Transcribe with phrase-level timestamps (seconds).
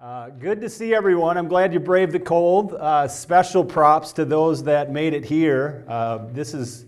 [0.00, 1.36] Uh, good to see everyone.
[1.36, 2.72] I'm glad you braved the cold.
[2.72, 5.84] Uh, special props to those that made it here.
[5.88, 6.86] Uh, this is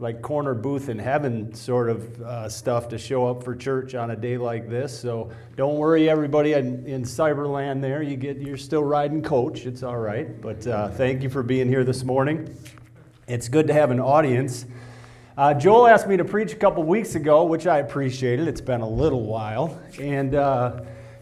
[0.00, 4.10] like corner booth in heaven sort of uh, stuff to show up for church on
[4.10, 4.98] a day like this.
[4.98, 7.80] So don't worry, everybody in, in Cyberland.
[7.80, 9.64] There, you get you're still riding coach.
[9.64, 10.40] It's all right.
[10.40, 12.52] But uh, thank you for being here this morning.
[13.28, 14.66] It's good to have an audience.
[15.36, 18.48] Uh, Joel asked me to preach a couple weeks ago, which I appreciated.
[18.48, 20.32] It's been a little while, and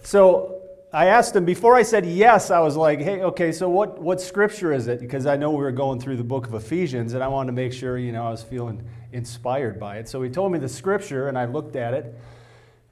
[0.02, 0.59] so
[0.93, 4.20] I asked him before I said yes, I was like, hey, okay, so what, what
[4.20, 4.98] scripture is it?
[4.98, 7.52] Because I know we were going through the book of Ephesians and I wanted to
[7.52, 8.82] make sure, you know, I was feeling
[9.12, 10.09] inspired by it.
[10.09, 12.18] So he told me the scripture and I looked at it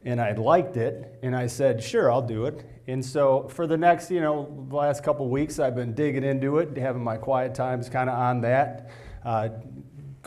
[0.04, 2.64] and I liked it and I said, sure, I'll do it.
[2.86, 6.76] And so for the next, you know, last couple weeks, I've been digging into it,
[6.76, 8.90] having my quiet times kind of on that.
[9.24, 9.48] Uh,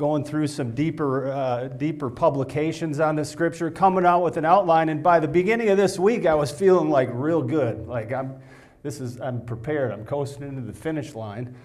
[0.02, 4.90] going through some deeper, uh, deeper publications on the scripture, coming out with an outline.
[4.90, 7.88] And by the beginning of this week, I was feeling like real good.
[7.88, 8.40] Like I'm,
[8.82, 9.92] this is, I'm prepared.
[9.92, 11.56] I'm coasting into the finish line.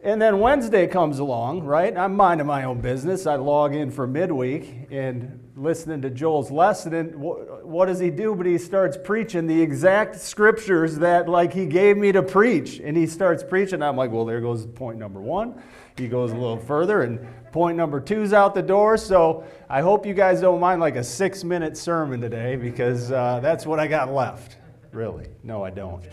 [0.00, 1.96] And then Wednesday comes along, right?
[1.96, 3.26] I'm minding my own business.
[3.26, 6.94] I log in for midweek and listening to Joel's lesson.
[6.94, 8.36] And what does he do?
[8.36, 12.78] But he starts preaching the exact scriptures that, like, he gave me to preach.
[12.78, 13.82] And he starts preaching.
[13.82, 15.60] I'm like, well, there goes point number one.
[15.96, 18.96] He goes a little further, and point number two's out the door.
[18.96, 23.40] So I hope you guys don't mind like a six minute sermon today because uh,
[23.42, 24.58] that's what I got left.
[24.92, 25.26] Really.
[25.42, 26.04] No, I don't.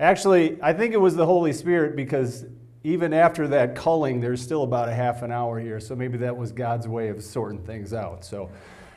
[0.00, 2.44] Actually, I think it was the Holy Spirit because
[2.82, 6.36] even after that culling, there's still about a half an hour here, so maybe that
[6.36, 8.24] was God's way of sorting things out.
[8.24, 8.50] So,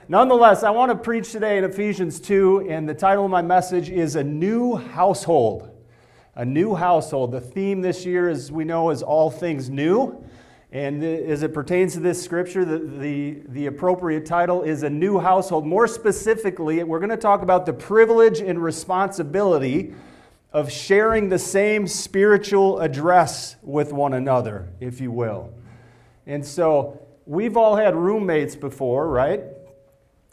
[0.08, 3.90] nonetheless, I want to preach today in Ephesians 2, and the title of my message
[3.90, 5.70] is A New Household.
[6.36, 7.34] A New Household.
[7.34, 10.23] The theme this year, as we know, is All Things New.
[10.72, 15.20] And as it pertains to this scripture, the, the, the appropriate title is A New
[15.20, 15.68] Household.
[15.68, 19.94] More specifically, we're going to talk about the privilege and responsibility
[20.54, 25.52] of sharing the same spiritual address with one another, if you will.
[26.28, 29.42] And so we've all had roommates before, right?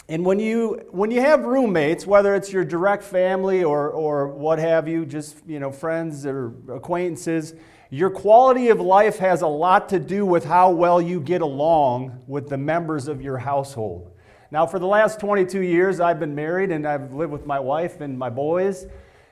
[0.08, 4.58] And when you when you have roommates, whether it's your direct family or or what
[4.58, 7.54] have you, just you know friends or acquaintances,
[7.90, 12.22] your quality of life has a lot to do with how well you get along
[12.26, 14.10] with the members of your household.
[14.50, 18.00] Now, for the last 22 years, I've been married and I've lived with my wife
[18.00, 18.86] and my boys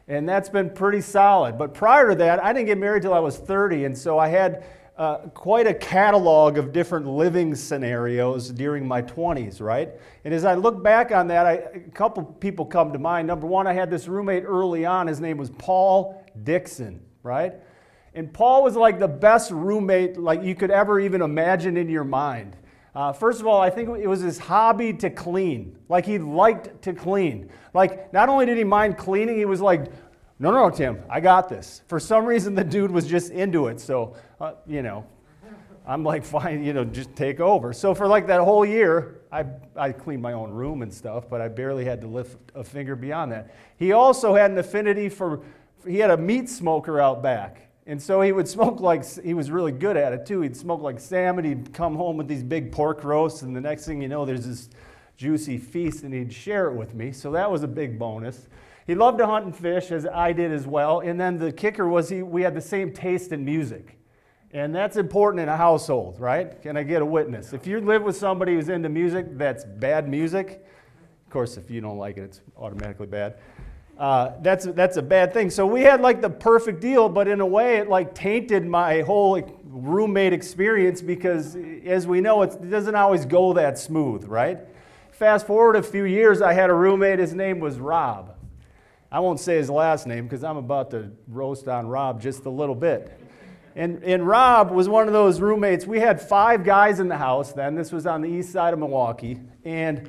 [0.09, 1.59] and that's been pretty solid.
[1.59, 4.29] But prior to that, I didn't get married till I was 30, and so I
[4.29, 4.65] had
[4.97, 9.91] uh, quite a catalog of different living scenarios during my 20s, right?
[10.25, 13.29] And as I look back on that, I, a couple people come to mind.
[13.29, 15.07] Number one, I had this roommate early on.
[15.07, 17.55] His name was Paul Dixon, right?
[18.15, 22.03] And Paul was like the best roommate like you could ever even imagine in your
[22.03, 22.57] mind.
[22.95, 25.79] Uh, first of all, I think it was his hobby to clean.
[25.89, 27.51] Like he liked to clean.
[27.75, 29.87] Like not only did he mind cleaning, he was like,
[30.41, 31.83] no, no, no, Tim, I got this.
[31.89, 33.81] For some reason, the dude was just into it.
[33.81, 35.05] So, uh, you know,
[35.87, 37.73] I'm like, fine, you know, just take over.
[37.73, 39.45] So for like that whole year, I,
[39.77, 42.95] I cleaned my own room and stuff, but I barely had to lift a finger
[42.95, 43.55] beyond that.
[43.77, 45.41] He also had an affinity for,
[45.87, 47.68] he had a meat smoker out back.
[47.89, 50.43] And so he would smoke like, he was really good at it too.
[50.43, 51.47] He'd smoke like salmon.
[51.47, 54.47] He'd come home with these big pork roasts, and the next thing you know, there's
[54.47, 54.69] this
[55.17, 57.13] juicy feast, and he'd share it with me.
[57.13, 58.47] So that was a big bonus.
[58.87, 61.01] He loved to hunt and fish, as I did as well.
[61.01, 63.99] And then the kicker was he, we had the same taste in music.
[64.53, 66.61] And that's important in a household, right?
[66.61, 67.55] Can I get a witness?
[67.55, 70.63] If you live with somebody who's into music that's bad music,
[71.27, 73.39] of course, if you don't like it, it's automatically bad
[73.99, 75.51] uh, that's, that's a bad thing.
[75.51, 79.01] So we had like the perfect deal, but in a way it like tainted my
[79.01, 84.61] whole roommate experience because as we know, it doesn't always go that smooth, right?
[85.11, 88.37] Fast forward a few years, I had a roommate, his name was Rob.
[89.11, 92.51] I won't say his last name because I'm about to roast on Rob just a
[92.51, 93.19] little bit.
[93.75, 95.87] And, and Rob was one of those roommates.
[95.87, 97.75] We had five guys in the house then.
[97.75, 99.41] This was on the east side of Milwaukee.
[99.65, 100.09] And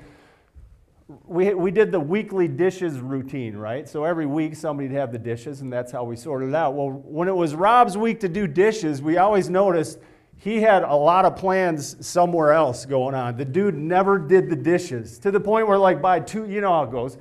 [1.25, 3.89] we, we did the weekly dishes routine, right?
[3.89, 6.75] So every week somebody'd have the dishes, and that's how we sorted it out.
[6.75, 9.97] Well, when it was Rob's week to do dishes, we always noticed
[10.37, 13.37] he had a lot of plans somewhere else going on.
[13.37, 16.71] The dude never did the dishes to the point where, like, by two, you know
[16.71, 17.17] how it goes.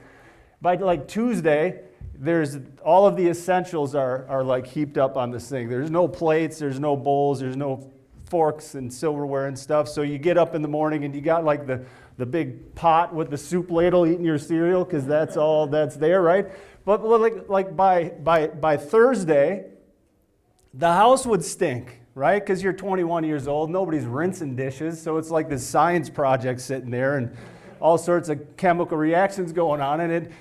[0.60, 1.80] By like Tuesday,
[2.14, 5.68] there's all of the essentials are, are like heaped up on this thing.
[5.68, 7.90] There's no plates, there's no bowls, there's no
[8.28, 9.88] forks and silverware and stuff.
[9.88, 11.84] So you get up in the morning and you got like the
[12.18, 16.20] the big pot with the soup ladle eating your cereal because that's all that's there,
[16.20, 16.46] right?
[16.84, 19.66] But like, like by, by, by Thursday,
[20.74, 22.42] the house would stink, right?
[22.42, 26.90] Because you're 21 years old, nobody's rinsing dishes, so it's like this science project sitting
[26.90, 27.36] there and
[27.78, 30.00] all sorts of chemical reactions going on.
[30.00, 30.32] And it,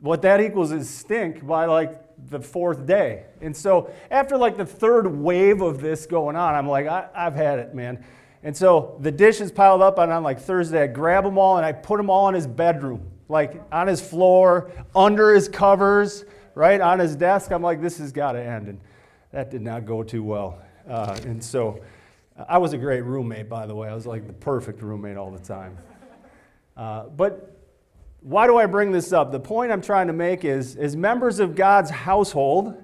[0.00, 3.24] what that equals is stink by like the fourth day.
[3.40, 7.34] And so after like the third wave of this going on, I'm like, I, have
[7.34, 8.04] had it, man.
[8.42, 11.66] And so the dishes piled up, and on like Thursday, I grab them all and
[11.66, 16.24] I put them all in his bedroom, like on his floor, under his covers,
[16.54, 17.50] right on his desk.
[17.50, 18.68] I'm like, this has got to end.
[18.68, 18.80] And
[19.32, 20.58] that did not go too well.
[20.88, 21.80] Uh, and so
[22.48, 23.88] I was a great roommate, by the way.
[23.88, 25.76] I was like the perfect roommate all the time.
[26.76, 27.49] Uh, but
[28.22, 29.32] why do I bring this up?
[29.32, 32.82] The point I'm trying to make is as members of God's household,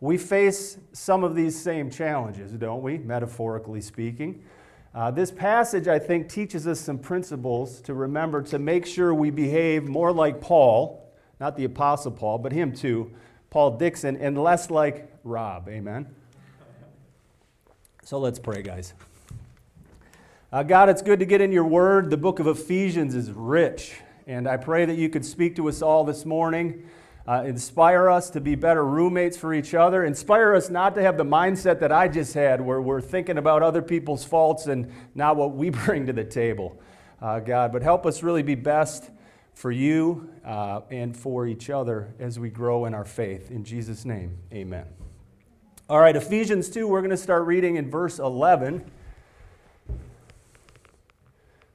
[0.00, 2.98] we face some of these same challenges, don't we?
[2.98, 4.42] Metaphorically speaking.
[4.94, 9.30] Uh, this passage, I think, teaches us some principles to remember to make sure we
[9.30, 11.08] behave more like Paul,
[11.38, 13.12] not the Apostle Paul, but him too,
[13.50, 15.68] Paul Dixon, and less like Rob.
[15.68, 16.06] Amen?
[18.02, 18.94] So let's pray, guys.
[20.50, 22.10] Uh, God, it's good to get in your word.
[22.10, 25.80] The book of Ephesians is rich, and I pray that you could speak to us
[25.80, 26.86] all this morning.
[27.26, 30.04] Uh, inspire us to be better roommates for each other.
[30.04, 33.62] Inspire us not to have the mindset that I just had, where we're thinking about
[33.62, 36.78] other people's faults and not what we bring to the table,
[37.22, 37.72] uh, God.
[37.72, 39.10] But help us really be best
[39.54, 43.50] for you uh, and for each other as we grow in our faith.
[43.50, 44.84] In Jesus' name, amen.
[45.88, 48.90] All right, Ephesians 2, we're going to start reading in verse 11.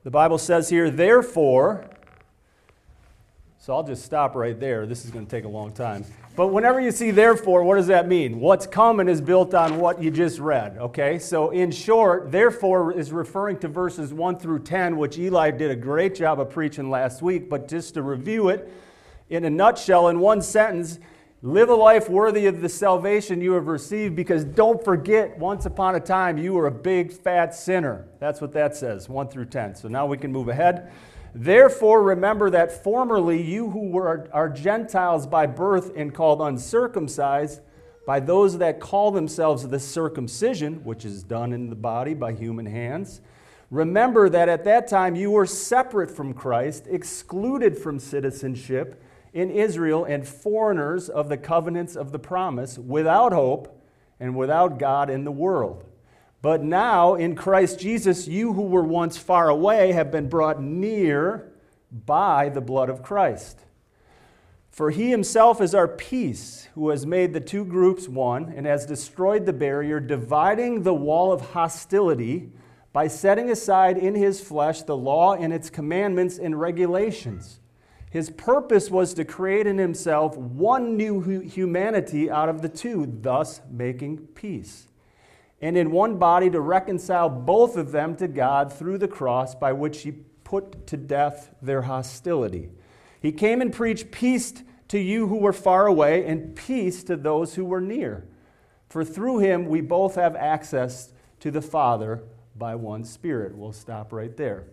[0.04, 1.90] The Bible says here, therefore,
[3.64, 4.86] so I'll just stop right there.
[4.86, 6.04] This is going to take a long time.
[6.36, 8.42] But whenever you see therefore, what does that mean?
[8.42, 11.18] What's coming is built on what you just read, okay?
[11.18, 15.78] So in short, therefore is referring to verses 1 through 10, which Eli did a
[15.78, 17.50] great job of preaching last week.
[17.50, 18.70] But just to review it
[19.30, 21.00] in a nutshell, in one sentence,
[21.46, 25.94] Live a life worthy of the salvation you have received because don't forget, once upon
[25.94, 28.08] a time, you were a big fat sinner.
[28.18, 29.76] That's what that says, 1 through 10.
[29.76, 30.90] So now we can move ahead.
[31.36, 37.62] Therefore, remember that formerly you who were are Gentiles by birth and called uncircumcised,
[38.06, 42.66] by those that call themselves the circumcision, which is done in the body by human
[42.66, 43.22] hands,
[43.72, 49.02] remember that at that time you were separate from Christ, excluded from citizenship
[49.34, 53.82] in Israel and foreigners of the covenants of the promise, without hope
[54.20, 55.86] and without God in the world.
[56.44, 61.52] But now, in Christ Jesus, you who were once far away have been brought near
[61.92, 63.66] by the blood of Christ.
[64.70, 68.86] For he himself is our peace, who has made the two groups one and has
[68.86, 72.52] destroyed the barrier, dividing the wall of hostility
[72.92, 77.60] by setting aside in his flesh the law and its commandments and regulations
[78.14, 83.60] his purpose was to create in himself one new humanity out of the two, thus
[83.72, 84.88] making peace.
[85.64, 89.72] And in one body to reconcile both of them to God through the cross, by
[89.72, 92.68] which he put to death their hostility.
[93.22, 94.54] He came and preached peace
[94.90, 98.28] to you who were far away and peace to those who were near.
[98.90, 102.24] For through him we both have access to the Father
[102.58, 103.56] by one Spirit.
[103.56, 104.66] We'll stop right there.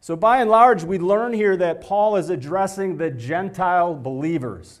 [0.00, 4.80] So, by and large, we learn here that Paul is addressing the Gentile believers.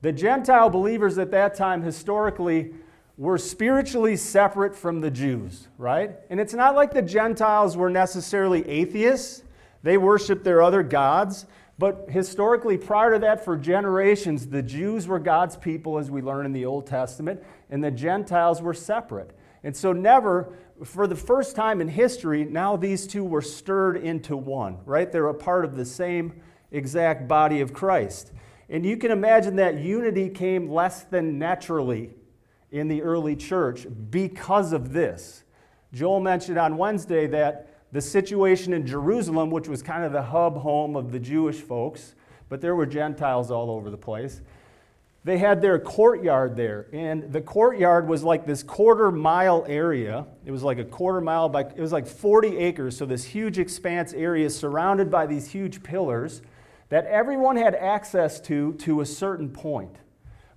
[0.00, 2.72] The Gentile believers at that time, historically,
[3.16, 6.16] were spiritually separate from the Jews, right?
[6.30, 9.42] And it's not like the Gentiles were necessarily atheists,
[9.82, 11.46] they worshiped their other gods.
[11.76, 16.46] But historically, prior to that, for generations, the Jews were God's people, as we learn
[16.46, 19.36] in the Old Testament, and the Gentiles were separate.
[19.64, 24.36] And so, never for the first time in history, now these two were stirred into
[24.36, 25.10] one, right?
[25.10, 26.40] They're a part of the same
[26.72, 28.32] exact body of Christ.
[28.68, 32.14] And you can imagine that unity came less than naturally
[32.74, 35.44] in the early church because of this.
[35.92, 40.58] Joel mentioned on Wednesday that the situation in Jerusalem, which was kind of the hub
[40.58, 42.14] home of the Jewish folks,
[42.48, 44.42] but there were Gentiles all over the place
[45.24, 46.86] they had their courtyard there.
[46.92, 50.26] And the courtyard was like this quarter mile area.
[50.44, 52.96] It was like a quarter mile by, it was like 40 acres.
[52.96, 56.42] So, this huge expanse area surrounded by these huge pillars
[56.90, 59.96] that everyone had access to to a certain point.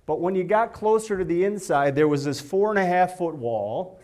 [0.08, 3.18] But when you got closer to the inside, there was this four and a half
[3.18, 4.00] foot wall.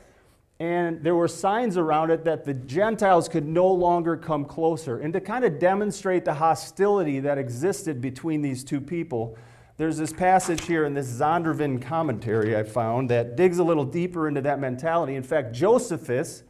[0.61, 4.99] And there were signs around it that the Gentiles could no longer come closer.
[4.99, 9.39] And to kind of demonstrate the hostility that existed between these two people,
[9.79, 14.29] there's this passage here in this Zondervan commentary I found that digs a little deeper
[14.29, 15.15] into that mentality.
[15.15, 16.43] In fact, Josephus,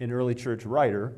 [0.00, 1.12] an early church writer,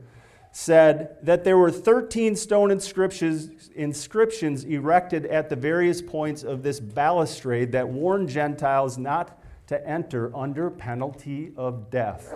[0.52, 6.80] said that there were 13 stone inscriptions, inscriptions erected at the various points of this
[6.80, 12.34] balustrade that warned Gentiles not to enter under penalty of death.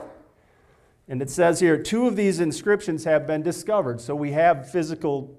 [1.08, 4.00] And it says here, two of these inscriptions have been discovered.
[4.00, 5.36] So we have physical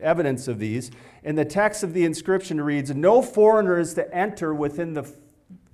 [0.00, 0.90] evidence of these.
[1.24, 5.12] And the text of the inscription reads No foreigner is to enter within the,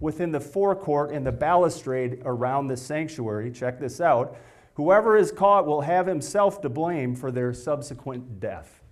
[0.00, 3.50] within the forecourt and the balustrade around the sanctuary.
[3.52, 4.36] Check this out.
[4.74, 8.82] Whoever is caught will have himself to blame for their subsequent death.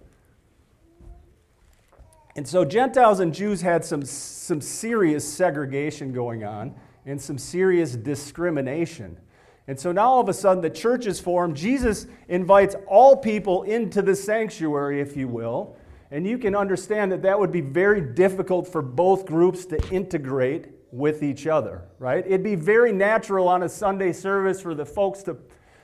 [2.37, 6.75] And so Gentiles and Jews had some, some serious segregation going on
[7.07, 9.19] and some serious discrimination.
[9.67, 11.57] And so now all of a sudden the church is formed.
[11.57, 15.77] Jesus invites all people into the sanctuary, if you will.
[16.11, 20.69] And you can understand that that would be very difficult for both groups to integrate
[20.93, 22.25] with each other, right?
[22.27, 25.37] It'd be very natural on a Sunday service for the folks to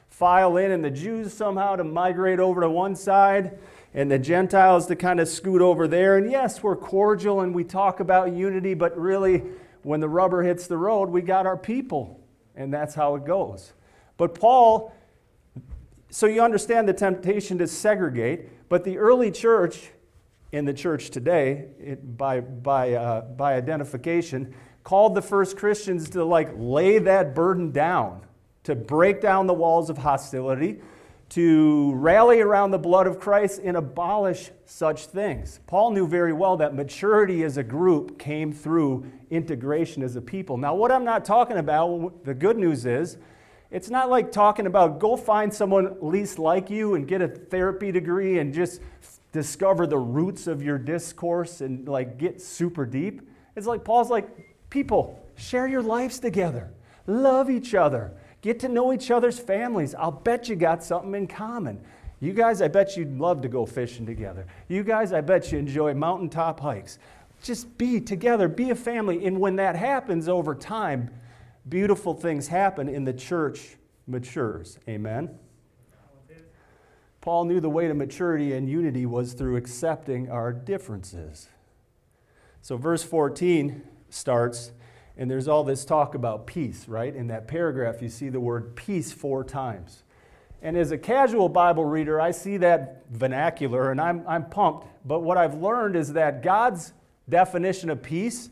[0.08, 3.58] file in and the Jews somehow to migrate over to one side
[3.94, 6.18] and the Gentiles to kind of scoot over there.
[6.18, 9.42] And yes, we're cordial and we talk about unity, but really,
[9.82, 12.20] when the rubber hits the road, we got our people.
[12.56, 13.72] And that's how it goes.
[14.16, 14.92] But Paul,
[16.10, 19.90] so you understand the temptation to segregate, but the early church,
[20.52, 26.24] in the church today, it, by, by, uh, by identification, called the first Christians to
[26.24, 28.25] like lay that burden down,
[28.66, 30.80] to break down the walls of hostility,
[31.28, 35.60] to rally around the blood of Christ and abolish such things.
[35.68, 40.56] Paul knew very well that maturity as a group came through integration as a people.
[40.56, 43.18] Now, what I'm not talking about, the good news is,
[43.70, 47.92] it's not like talking about go find someone least like you and get a therapy
[47.92, 48.80] degree and just
[49.30, 53.22] discover the roots of your discourse and like get super deep.
[53.54, 54.28] It's like Paul's like,
[54.70, 56.72] people, share your lives together,
[57.06, 58.12] love each other
[58.42, 59.94] Get to know each other's families.
[59.94, 61.80] I'll bet you got something in common.
[62.20, 64.46] You guys, I bet you'd love to go fishing together.
[64.68, 66.98] You guys, I bet you enjoy mountaintop hikes.
[67.42, 69.26] Just be together, be a family.
[69.26, 71.10] And when that happens over time,
[71.68, 73.76] beautiful things happen and the church
[74.06, 74.78] matures.
[74.88, 75.38] Amen?
[77.20, 81.48] Paul knew the way to maturity and unity was through accepting our differences.
[82.62, 84.70] So, verse 14 starts
[85.16, 87.14] and there's all this talk about peace, right?
[87.14, 90.02] In that paragraph, you see the word peace four times.
[90.62, 94.86] And as a casual Bible reader, I see that vernacular and I'm, I'm pumped.
[95.04, 96.92] But what I've learned is that God's
[97.28, 98.50] definition of peace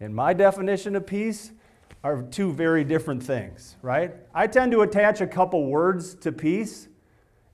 [0.00, 1.52] and my definition of peace
[2.02, 4.12] are two very different things, right?
[4.34, 6.88] I tend to attach a couple words to peace,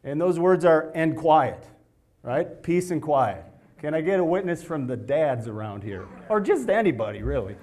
[0.02, 1.68] and those words are and quiet,
[2.22, 2.60] right?
[2.62, 3.44] Peace and quiet.
[3.78, 6.06] Can I get a witness from the dads around here?
[6.28, 7.56] Or just anybody, really?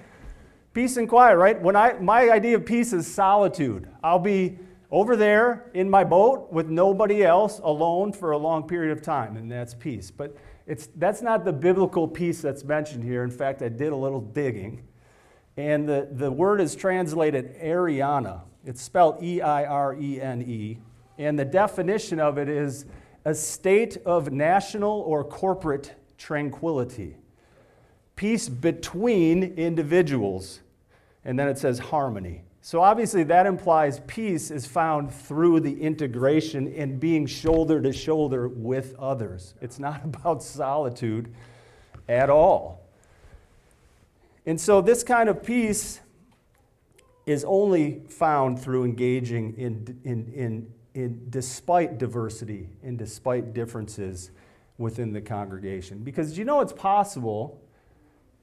[0.78, 1.60] Peace and quiet, right?
[1.60, 3.90] When I my idea of peace is solitude.
[4.04, 4.60] I'll be
[4.92, 9.38] over there in my boat with nobody else alone for a long period of time,
[9.38, 10.12] and that's peace.
[10.12, 13.24] But it's that's not the biblical peace that's mentioned here.
[13.24, 14.84] In fact, I did a little digging.
[15.58, 18.42] And the, the word is translated Ariana.
[18.64, 20.78] It's spelled E I R E N E.
[21.18, 22.86] And the definition of it is
[23.26, 27.18] a state of national or corporate tranquility.
[28.16, 30.60] Peace between individuals
[31.28, 32.42] and then it says harmony.
[32.62, 38.48] So obviously, that implies peace is found through the integration and being shoulder to shoulder
[38.48, 39.54] with others.
[39.62, 41.34] It's not about solitude
[42.10, 42.82] at all.
[44.46, 46.00] And so, this kind of peace
[47.26, 54.32] is only found through engaging in, in, in, in despite diversity and despite differences
[54.78, 56.00] within the congregation.
[56.00, 57.62] Because you know it's possible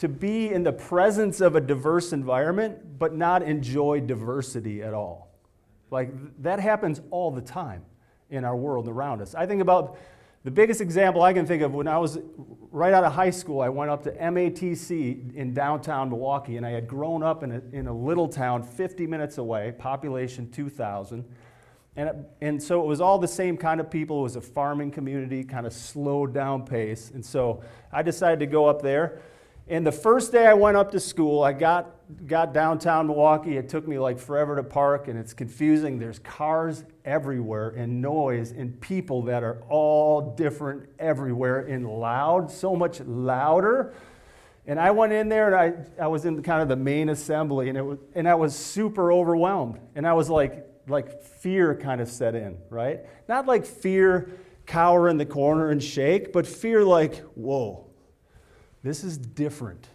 [0.05, 5.31] to be in the presence of a diverse environment but not enjoy diversity at all.
[5.91, 6.11] Like
[6.43, 7.83] that happens all the time
[8.29, 9.35] in our world around us.
[9.35, 9.97] I think about
[10.45, 12.19] the biggest example I can think of when I was
[12.71, 16.71] right out of high school, I went up to MATC in downtown Milwaukee, and I
[16.71, 21.25] had grown up in a, in a little town 50 minutes away, population 2,000.
[21.97, 24.21] And, and so it was all the same kind of people.
[24.21, 27.11] It was a farming community, kind of slowed down pace.
[27.15, 29.23] And so I decided to go up there.
[29.67, 33.57] And the first day I went up to school, I got, got downtown Milwaukee.
[33.57, 35.99] It took me like forever to park, and it's confusing.
[35.99, 42.77] There's cars everywhere, and noise, and people that are all different everywhere, and loud, so
[42.77, 43.95] much louder.
[44.67, 45.57] And I went in there, and
[45.99, 48.55] I, I was in kind of the main assembly, and, it was, and I was
[48.55, 49.79] super overwhelmed.
[49.95, 53.01] And I was like, like fear kind of set in, right?
[53.31, 54.29] Not like fear,
[54.67, 57.84] cower in the corner and shake, but fear like, whoa
[58.85, 59.89] this is different.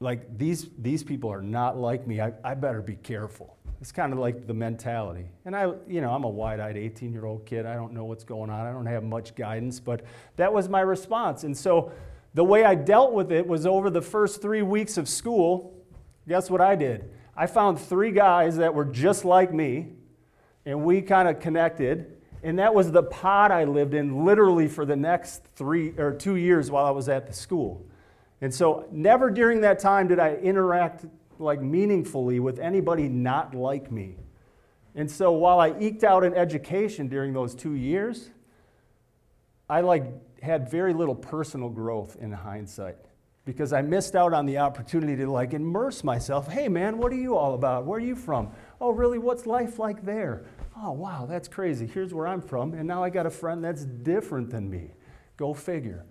[0.00, 2.20] Like, these, these people are not like me.
[2.20, 3.58] I, I better be careful.
[3.82, 5.26] It's kind of like the mentality.
[5.44, 7.66] And I, you know, I'm a wide eyed 18 year old kid.
[7.66, 8.66] I don't know what's going on.
[8.66, 10.02] I don't have much guidance, but
[10.36, 11.44] that was my response.
[11.44, 11.92] And so
[12.34, 15.74] the way I dealt with it was over the first three weeks of school,
[16.26, 17.10] guess what I did?
[17.36, 19.88] I found three guys that were just like me,
[20.66, 22.19] and we kind of connected.
[22.42, 26.36] And that was the pod I lived in literally for the next three or two
[26.36, 27.84] years while I was at the school.
[28.40, 31.04] And so, never during that time did I interact
[31.38, 34.16] like meaningfully with anybody not like me.
[34.94, 38.30] And so, while I eked out an education during those two years,
[39.68, 40.04] I like
[40.42, 42.96] had very little personal growth in hindsight
[43.44, 46.48] because I missed out on the opportunity to like immerse myself.
[46.48, 47.84] Hey man, what are you all about?
[47.84, 48.50] Where are you from?
[48.80, 49.18] Oh, really?
[49.18, 50.44] What's life like there?
[50.82, 51.86] Oh, wow, that's crazy.
[51.86, 54.92] Here's where I'm from, and now I got a friend that's different than me.
[55.36, 56.06] Go figure.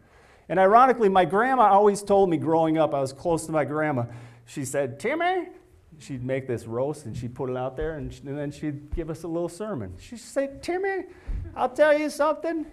[0.47, 4.05] And ironically, my grandma always told me growing up, I was close to my grandma.
[4.45, 5.47] She said, Timmy,
[5.97, 9.09] she'd make this roast and she'd put it out there, and, and then she'd give
[9.09, 9.95] us a little sermon.
[9.99, 11.05] She'd say, Timmy,
[11.55, 12.65] I'll tell you something.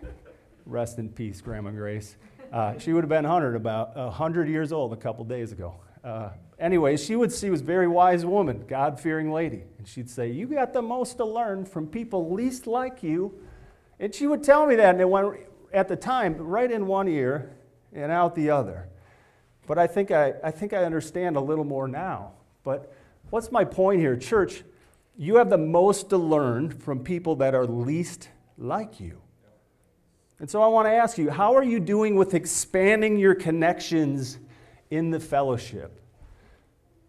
[0.66, 2.16] Rest in peace, Grandma Grace.
[2.52, 5.76] Uh, she would have been 100 about 100 years old a couple days ago.
[6.06, 10.30] Uh, anyway, she would she was a very wise woman, God-fearing lady, and she'd say,
[10.30, 13.34] "You got the most to learn from people least like you,"
[13.98, 15.36] and she would tell me that, and it went
[15.72, 17.56] at the time right in one ear
[17.92, 18.88] and out the other.
[19.66, 22.34] But I think I, I think I understand a little more now.
[22.62, 22.92] But
[23.30, 24.62] what's my point here, church?
[25.18, 29.20] You have the most to learn from people that are least like you.
[30.38, 34.38] And so I want to ask you, how are you doing with expanding your connections
[34.90, 36.00] in the fellowship?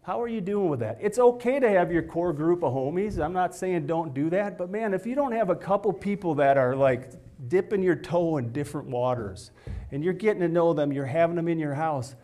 [0.01, 0.99] How are you doing with that?
[1.01, 3.19] It's okay to have your core group of homies.
[3.19, 6.35] I'm not saying don't do that, but man, if you don't have a couple people
[6.35, 7.11] that are like
[7.49, 9.51] dipping your toe in different waters
[9.91, 12.15] and you're getting to know them, you're having them in your house,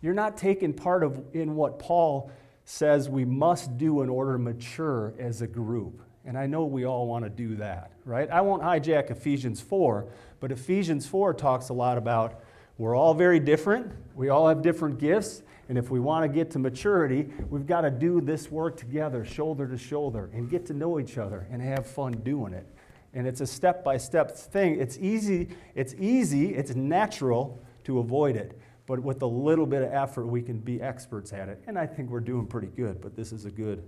[0.00, 2.30] you're not taking part of in what Paul
[2.64, 6.00] says we must do in order to mature as a group.
[6.24, 8.30] And I know we all want to do that, right?
[8.30, 10.06] I won't hijack Ephesians 4,
[10.38, 12.40] but Ephesians 4 talks a lot about
[12.78, 13.92] we're all very different.
[14.14, 15.42] We all have different gifts.
[15.68, 19.24] And if we want to get to maturity, we've got to do this work together,
[19.24, 22.66] shoulder to shoulder, and get to know each other and have fun doing it.
[23.14, 24.80] And it's a step by step thing.
[24.80, 28.58] It's easy, it's easy, it's natural to avoid it.
[28.86, 31.62] But with a little bit of effort, we can be experts at it.
[31.66, 33.82] And I think we're doing pretty good, but this is a good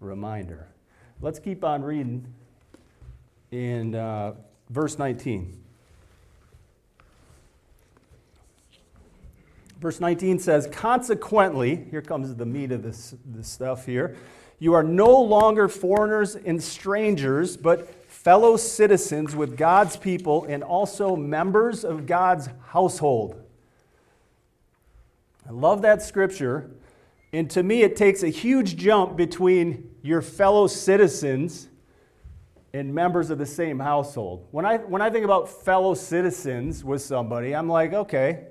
[0.00, 0.68] reminder.
[1.20, 2.26] Let's keep on reading
[3.50, 4.34] in uh,
[4.70, 5.63] verse 19.
[9.80, 14.16] Verse 19 says, Consequently, here comes the meat of this, this stuff here.
[14.58, 21.16] You are no longer foreigners and strangers, but fellow citizens with God's people and also
[21.16, 23.42] members of God's household.
[25.46, 26.70] I love that scripture.
[27.32, 31.68] And to me, it takes a huge jump between your fellow citizens
[32.72, 34.46] and members of the same household.
[34.50, 38.46] When I, when I think about fellow citizens with somebody, I'm like, okay,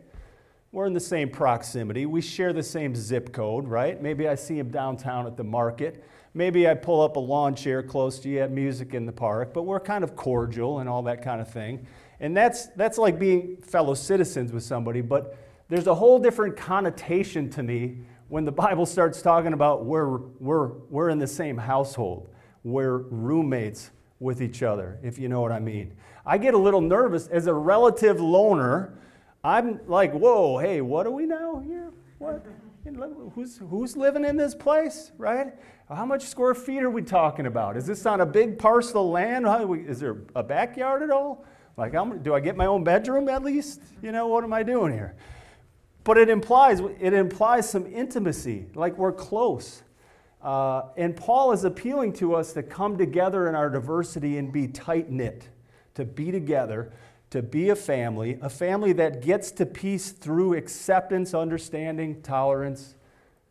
[0.73, 2.07] we're in the same proximity.
[2.07, 4.01] We share the same zip code, right?
[4.01, 6.03] Maybe I see him downtown at the market.
[6.33, 9.53] Maybe I pull up a lawn chair close to you at music in the park,
[9.53, 11.85] but we're kind of cordial and all that kind of thing.
[12.19, 15.37] And that's, that's like being fellow citizens with somebody, but
[15.69, 20.69] there's a whole different connotation to me when the Bible starts talking about we're, we're,
[20.89, 22.29] we're in the same household,
[22.63, 25.95] we're roommates with each other, if you know what I mean.
[26.25, 28.97] I get a little nervous as a relative loner
[29.43, 31.91] I'm like, whoa, hey, what are we now here?
[32.17, 32.45] What?
[33.35, 35.53] Who's, who's living in this place, right?
[35.89, 37.75] How much square feet are we talking about?
[37.77, 39.45] Is this on a big parcel of land?
[39.87, 41.45] Is there a backyard at all?
[41.75, 43.81] Like, do I get my own bedroom at least?
[44.01, 45.15] You know, what am I doing here?
[46.03, 49.83] But it implies, it implies some intimacy, like we're close.
[50.41, 54.67] Uh, and Paul is appealing to us to come together in our diversity and be
[54.67, 55.47] tight knit,
[55.95, 56.91] to be together
[57.33, 62.93] to be a family, a family that gets to peace through acceptance, understanding, tolerance,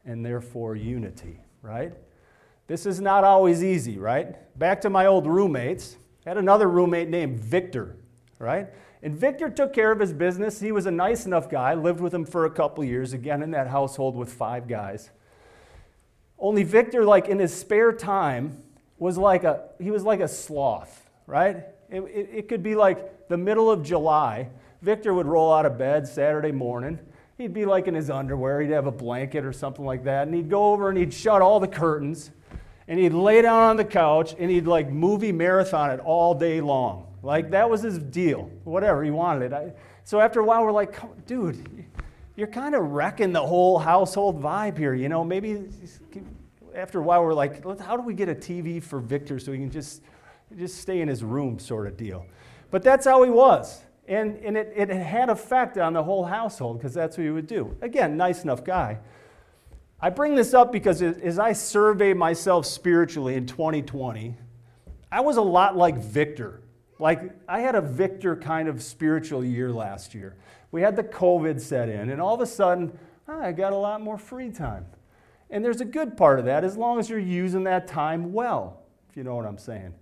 [0.04, 1.92] and therefore unity, right?
[2.68, 4.36] This is not always easy, right?
[4.56, 5.96] Back to my old roommates.
[6.24, 7.96] I had another roommate named Victor,
[8.38, 8.68] right?
[9.02, 10.60] And Victor took care of his business.
[10.60, 13.50] He was a nice enough guy, lived with him for a couple years, again in
[13.50, 15.10] that household with five guys.
[16.38, 18.62] Only Victor, like in his spare time,
[19.00, 21.64] was like a he was like a sloth, right?
[21.90, 24.50] It, it, it could be like the middle of July.
[24.82, 26.98] Victor would roll out of bed Saturday morning.
[27.38, 28.60] He'd be like in his underwear.
[28.60, 30.26] He'd have a blanket or something like that.
[30.26, 32.30] And he'd go over and he'd shut all the curtains.
[32.88, 36.60] And he'd lay down on the couch and he'd like movie marathon it all day
[36.60, 37.06] long.
[37.22, 38.50] Like that was his deal.
[38.64, 39.52] Whatever, he wanted it.
[39.54, 39.72] I,
[40.04, 41.86] so after a while, we're like, dude,
[42.36, 44.92] you're kind of wrecking the whole household vibe here.
[44.92, 45.70] You know, maybe
[46.74, 49.58] after a while, we're like, how do we get a TV for Victor so he
[49.58, 50.02] can just
[50.58, 52.26] just stay in his room sort of deal.
[52.72, 53.82] But that's how he was.
[54.08, 57.46] And, and it, it had effect on the whole household because that's what he would
[57.46, 57.76] do.
[57.82, 58.98] Again, nice enough guy.
[60.00, 64.34] I bring this up because as I survey myself spiritually in 2020,
[65.12, 66.62] I was a lot like Victor.
[66.98, 70.34] Like, I had a Victor kind of spiritual year last year.
[70.72, 73.76] We had the COVID set in, and all of a sudden, ah, I got a
[73.76, 74.86] lot more free time.
[75.50, 78.80] And there's a good part of that as long as you're using that time well,
[79.10, 79.94] if you know what I'm saying.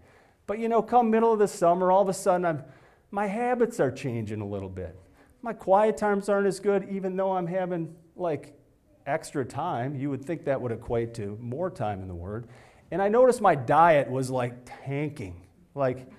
[0.51, 2.65] But you know, come middle of the summer, all of a sudden, I'm,
[3.13, 4.97] my habits are changing a little bit.
[5.43, 8.59] My quiet times aren't as good, even though I'm having like
[9.07, 9.95] extra time.
[9.95, 12.49] You would think that would equate to more time in the Word.
[12.91, 15.41] And I noticed my diet was like tanking.
[15.77, 16.11] Like,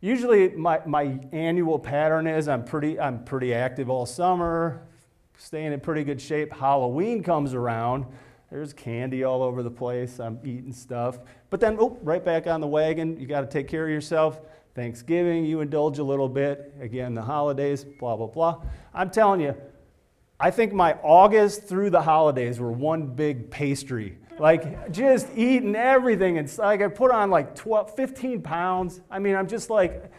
[0.00, 4.86] usually my, my annual pattern is I'm pretty, I'm pretty active all summer,
[5.38, 6.52] staying in pretty good shape.
[6.52, 8.06] Halloween comes around,
[8.52, 10.20] there's candy all over the place.
[10.20, 11.18] I'm eating stuff.
[11.48, 13.18] But then, oh, right back on the wagon.
[13.18, 14.42] You got to take care of yourself.
[14.74, 16.74] Thanksgiving, you indulge a little bit.
[16.78, 18.62] Again, the holidays, blah, blah, blah.
[18.92, 19.56] I'm telling you,
[20.38, 24.18] I think my August through the holidays were one big pastry.
[24.38, 26.36] Like just eating everything.
[26.36, 29.00] And like I put on like 12, 15 pounds.
[29.10, 30.12] I mean, I'm just like,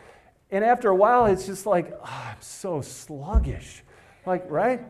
[0.50, 3.84] and after a while, it's just like, oh, I'm so sluggish.
[4.26, 4.82] Like, right?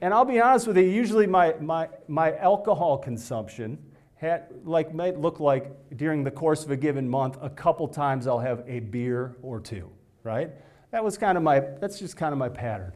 [0.00, 3.78] And I'll be honest with you, usually my, my, my alcohol consumption
[4.14, 8.26] had, like, might look like during the course of a given month, a couple times
[8.26, 9.90] I'll have a beer or two,
[10.22, 10.50] right?
[10.90, 12.92] That was kind of my, that's just kind of my pattern.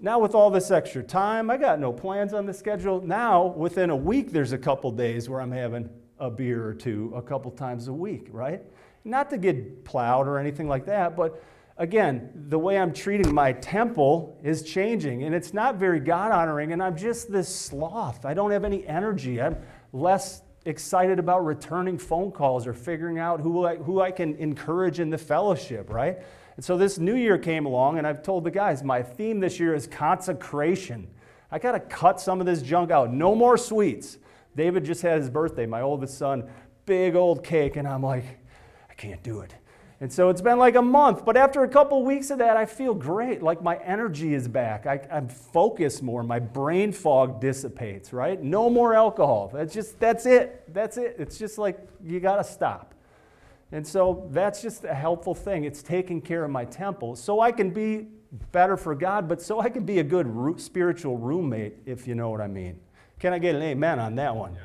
[0.00, 3.00] Now, with all this extra time, I got no plans on the schedule.
[3.00, 7.12] Now, within a week, there's a couple days where I'm having a beer or two
[7.14, 8.62] a couple times a week, right?
[9.04, 11.42] Not to get plowed or anything like that, but
[11.82, 16.72] again, the way I'm treating my temple is changing, and it's not very God honoring,
[16.72, 18.24] and I'm just this sloth.
[18.24, 19.42] I don't have any energy.
[19.42, 19.56] I'm
[19.92, 25.00] less excited about returning phone calls or figuring out who I, who I can encourage
[25.00, 26.18] in the fellowship, right?
[26.54, 29.58] And so this new year came along, and I've told the guys, my theme this
[29.58, 31.08] year is consecration.
[31.50, 33.12] I got to cut some of this junk out.
[33.12, 34.18] No more sweets.
[34.54, 36.48] David just had his birthday, my oldest son,
[36.86, 38.38] big old cake, and I'm like,
[38.88, 39.52] I can't do it.
[40.02, 42.66] And so it's been like a month, but after a couple weeks of that, I
[42.66, 43.40] feel great.
[43.40, 44.84] Like my energy is back.
[44.84, 46.24] I, am focused more.
[46.24, 48.42] My brain fog dissipates, right?
[48.42, 49.52] No more alcohol.
[49.54, 50.74] That's just, that's it.
[50.74, 51.14] That's it.
[51.20, 52.96] It's just like you got to stop.
[53.70, 55.62] And so that's just a helpful thing.
[55.62, 58.08] It's taking care of my temple so I can be
[58.50, 60.26] better for God, but so I can be a good
[60.60, 62.80] spiritual roommate, if you know what I mean.
[63.20, 64.56] Can I get an amen on that one?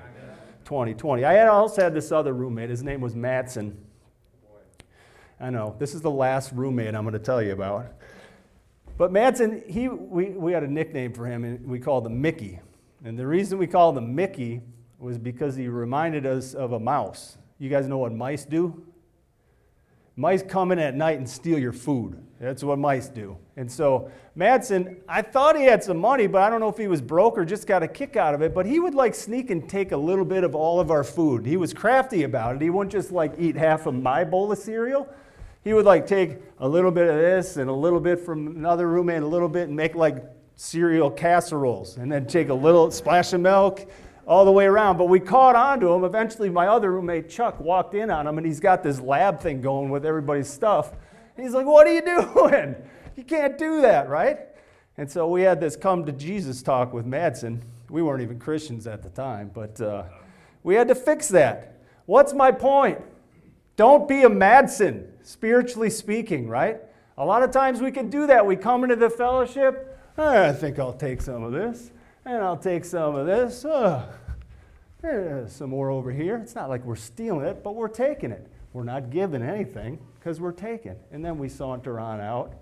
[0.65, 1.23] 2020.
[1.25, 2.71] I also had this other roommate.
[2.71, 3.75] His name was Madsen.
[5.39, 5.75] I know.
[5.77, 7.87] This is the last roommate I'm going to tell you about.
[8.97, 12.59] But Madsen, he, we, we had a nickname for him, and we called him Mickey.
[13.05, 14.61] And the reason we called him Mickey
[14.97, 17.37] was because he reminded us of a mouse.
[17.59, 18.83] You guys know what mice do?
[20.15, 22.19] Mice come in at night and steal your food.
[22.39, 23.37] That's what mice do.
[23.55, 26.87] And so Madsen, I thought he had some money, but I don't know if he
[26.87, 28.55] was broke or just got a kick out of it.
[28.55, 31.45] But he would like sneak and take a little bit of all of our food.
[31.45, 32.61] He was crafty about it.
[32.63, 35.07] He wouldn't just like eat half of my bowl of cereal.
[35.67, 38.87] He would like take a little bit of this and a little bit from another
[38.87, 40.23] roommate, a little bit, and make like
[40.55, 43.85] cereal casseroles, and then take a little splash of milk
[44.25, 44.97] all the way around.
[44.97, 46.05] But we caught on to him.
[46.05, 49.59] Eventually, my other roommate, Chuck, walked in on him, and he's got this lab thing
[49.59, 50.93] going with everybody's stuff.
[51.35, 52.75] And he's like, What are you doing?
[53.17, 54.39] You can't do that, right?
[54.97, 57.59] And so we had this come to Jesus talk with Madsen.
[57.89, 60.03] We weren't even Christians at the time, but uh,
[60.63, 61.81] we had to fix that.
[62.05, 63.01] What's my point?
[63.75, 66.79] Don't be a Madsen, spiritually speaking, right?
[67.17, 68.45] A lot of times we can do that.
[68.45, 71.91] We come into the fellowship, oh, I think I'll take some of this
[72.23, 73.65] and I'll take some of this.
[73.67, 74.07] Oh,
[75.47, 76.37] some more over here.
[76.37, 78.47] It's not like we're stealing it, but we're taking it.
[78.71, 80.95] We're not giving anything because we're taking.
[81.11, 82.53] And then we saunter on out,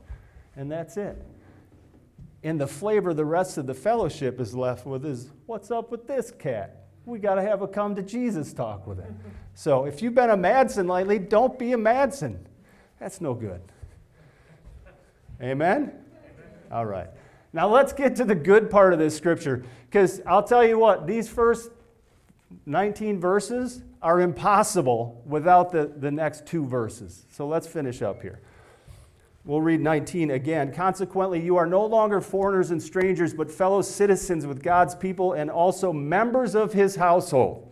[0.56, 1.24] and that's it.
[2.44, 6.08] And the flavor the rest of the fellowship is left with is what's up with
[6.08, 6.88] this cat?
[7.06, 9.12] We got to have a come to Jesus talk with it.
[9.54, 12.38] So if you've been a Madsen lately, don't be a Madsen.
[13.00, 13.62] That's no good.
[15.42, 15.92] Amen?
[16.72, 17.10] All right.
[17.54, 21.08] Now let's get to the good part of this scripture because I'll tell you what,
[21.08, 21.72] these first
[22.66, 27.26] 19 verses are impossible without the, the next two verses.
[27.32, 28.40] So let's finish up here.
[29.46, 30.74] We'll read 19 again.
[30.74, 35.52] Consequently, you are no longer foreigners and strangers, but fellow citizens with God's people and
[35.52, 37.72] also members of his household,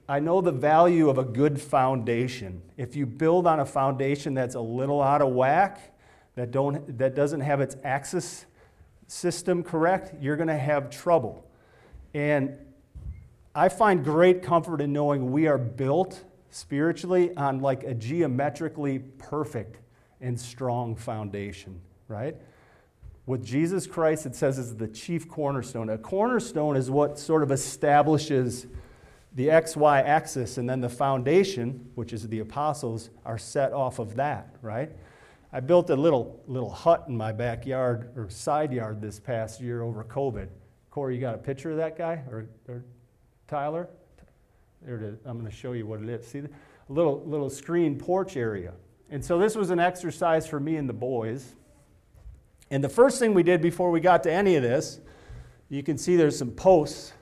[0.11, 2.61] I know the value of a good foundation.
[2.75, 5.95] If you build on a foundation that's a little out of whack,
[6.35, 8.45] that, don't, that doesn't have its axis
[9.07, 11.49] system correct, you're going to have trouble.
[12.13, 12.57] And
[13.55, 19.79] I find great comfort in knowing we are built spiritually on like a geometrically perfect
[20.19, 22.35] and strong foundation, right?
[23.27, 25.89] With Jesus Christ, it says is the chief cornerstone.
[25.89, 28.67] A cornerstone is what sort of establishes
[29.33, 34.15] the XY axis, and then the foundation, which is the apostles, are set off of
[34.15, 34.91] that, right?
[35.53, 39.83] I built a little, little hut in my backyard or side yard this past year
[39.83, 40.47] over COVID.
[40.89, 42.21] Corey, you got a picture of that guy?
[42.29, 42.83] Or, or
[43.47, 43.89] Tyler?
[44.81, 45.19] There it is.
[45.25, 46.27] I'm going to show you what it is.
[46.27, 46.49] See, a
[46.89, 48.73] little, little screen porch area.
[49.09, 51.55] And so this was an exercise for me and the boys.
[52.69, 54.99] And the first thing we did before we got to any of this,
[55.69, 57.13] you can see there's some posts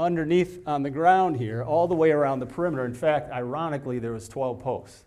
[0.00, 2.84] underneath on the ground here, all the way around the perimeter.
[2.84, 5.04] In fact, ironically, there was 12 posts.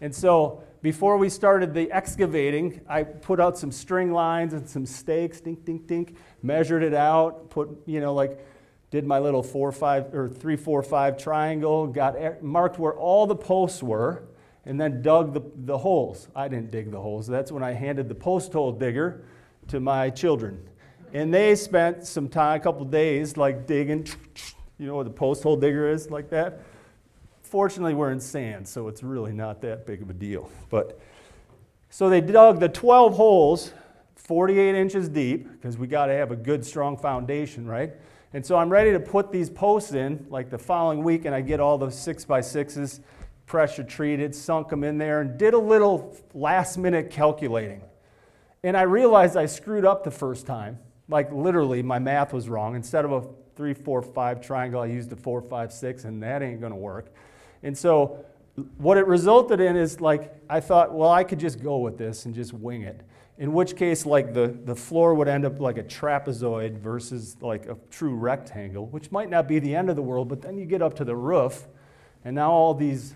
[0.00, 4.86] And so before we started the excavating, I put out some string lines and some
[4.86, 8.46] stakes, dink, dink, dink, measured it out, put, you know, like,
[8.90, 13.36] did my little four, five, or three, four, five triangle, got marked where all the
[13.36, 14.24] posts were,
[14.64, 16.28] and then dug the, the holes.
[16.34, 17.26] I didn't dig the holes.
[17.26, 19.24] That's when I handed the post hole digger
[19.68, 20.68] to my children.
[21.12, 24.06] And they spent some time, a couple days, like digging,
[24.78, 26.60] you know what the post hole digger is, like that.
[27.42, 30.48] Fortunately, we're in sand, so it's really not that big of a deal.
[30.68, 31.00] But
[31.88, 33.72] so they dug the 12 holes,
[34.14, 37.92] 48 inches deep, because we got to have a good, strong foundation, right?
[38.32, 41.40] And so I'm ready to put these posts in like the following week, and I
[41.40, 43.00] get all the six by sixes
[43.46, 47.82] pressure treated, sunk them in there, and did a little last minute calculating.
[48.62, 50.78] And I realized I screwed up the first time.
[51.10, 52.76] Like literally, my math was wrong.
[52.76, 53.22] Instead of a
[53.56, 57.12] three, four, five triangle, I used a four, five, six, and that ain't to work.
[57.62, 58.24] And so
[58.78, 62.24] what it resulted in is like, I thought, well, I could just go with this
[62.24, 63.02] and just wing it.
[63.38, 67.66] In which case, like the, the floor would end up like a trapezoid versus like
[67.66, 70.66] a true rectangle, which might not be the end of the world, but then you
[70.66, 71.66] get up to the roof,
[72.24, 73.14] and now all these,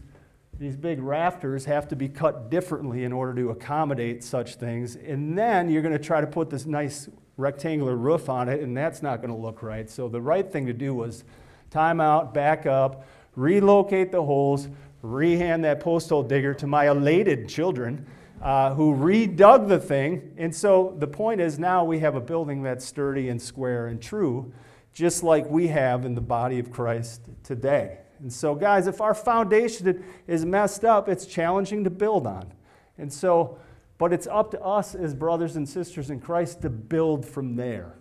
[0.59, 4.97] these big rafters have to be cut differently in order to accommodate such things.
[4.97, 8.77] And then you're going to try to put this nice rectangular roof on it, and
[8.77, 9.89] that's not going to look right.
[9.91, 11.25] So the right thing to do was
[11.71, 14.69] time out, back up, relocate the holes,
[15.03, 18.07] rehand that post hole digger to my elated children
[18.41, 20.35] uh, who redug the thing.
[20.37, 24.01] And so the point is now we have a building that's sturdy and square and
[24.01, 24.53] true,
[24.93, 27.99] just like we have in the body of Christ today.
[28.21, 32.53] And so, guys, if our foundation is messed up, it's challenging to build on.
[32.97, 33.59] And so,
[33.99, 37.95] but it's up to us as brothers and sisters in Christ to build from there.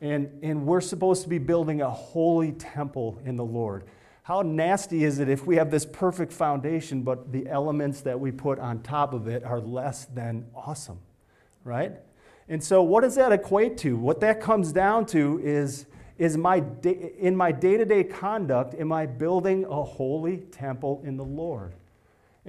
[0.00, 3.84] And, and we're supposed to be building a holy temple in the Lord.
[4.22, 8.30] How nasty is it if we have this perfect foundation, but the elements that we
[8.30, 11.00] put on top of it are less than awesome,
[11.64, 11.92] right?
[12.48, 13.96] And so, what does that equate to?
[13.96, 15.86] What that comes down to is,
[16.18, 21.16] is my in my day to day conduct, am I building a holy temple in
[21.16, 21.74] the Lord?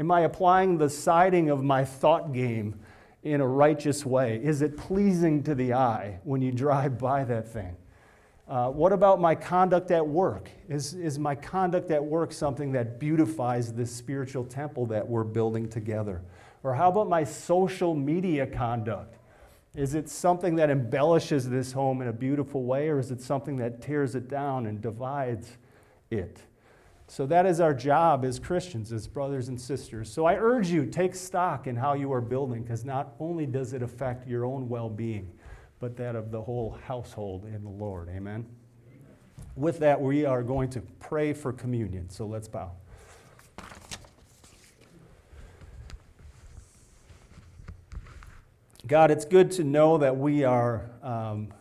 [0.01, 2.73] Am I applying the siding of my thought game
[3.21, 4.41] in a righteous way?
[4.43, 7.75] Is it pleasing to the eye when you drive by that thing?
[8.47, 10.49] Uh, what about my conduct at work?
[10.67, 15.69] Is, is my conduct at work something that beautifies this spiritual temple that we're building
[15.69, 16.23] together?
[16.63, 19.19] Or how about my social media conduct?
[19.75, 23.57] Is it something that embellishes this home in a beautiful way, or is it something
[23.57, 25.57] that tears it down and divides
[26.09, 26.41] it?
[27.11, 30.09] So that is our job as Christians, as brothers and sisters.
[30.09, 33.73] So I urge you, take stock in how you are building, because not only does
[33.73, 35.29] it affect your own well being,
[35.81, 38.07] but that of the whole household in the Lord.
[38.07, 38.45] Amen.
[39.57, 42.09] With that, we are going to pray for communion.
[42.09, 42.71] So let's bow.
[48.87, 51.53] God, it's good to know that we are um,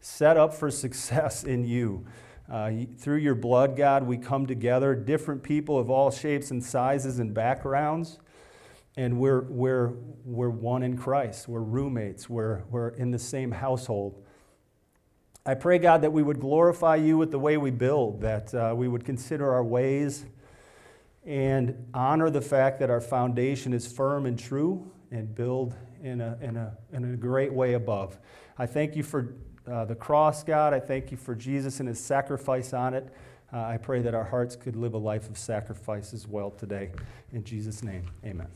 [0.00, 2.06] set up for success in you.
[2.50, 7.18] Uh, through your blood, God, we come together, different people of all shapes and sizes
[7.18, 8.18] and backgrounds
[8.96, 9.92] and we're, we're,
[10.24, 11.48] we're one in Christ.
[11.48, 12.28] We're roommates.
[12.28, 14.22] We're, we're in the same household.
[15.44, 18.72] I pray, God, that we would glorify you with the way we build, that uh,
[18.74, 20.24] we would consider our ways
[21.26, 26.38] and honor the fact that our foundation is firm and true and build in a,
[26.40, 28.18] in a, in a great way above.
[28.58, 29.34] I thank you for
[29.70, 30.74] uh, the cross, God.
[30.74, 33.08] I thank you for Jesus and his sacrifice on it.
[33.52, 36.90] Uh, I pray that our hearts could live a life of sacrifice as well today.
[37.32, 38.48] In Jesus' name, amen.